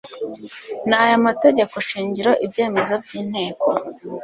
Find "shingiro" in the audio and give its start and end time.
1.87-2.31